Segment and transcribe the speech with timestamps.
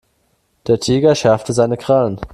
[0.65, 2.19] Der Tiger schärfte seine Krallen.